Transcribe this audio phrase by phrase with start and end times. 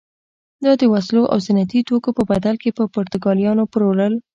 [0.63, 4.13] دا د وسلو او زینتي توکو په بدل کې پر پرتګالیانو پلورل.